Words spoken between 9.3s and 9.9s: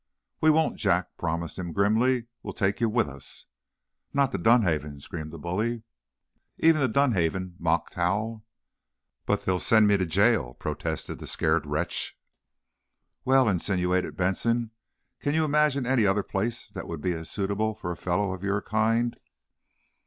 they'll send